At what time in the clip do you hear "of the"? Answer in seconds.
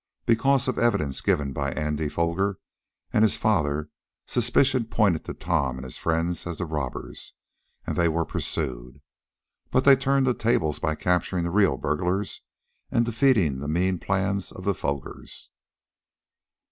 14.51-14.73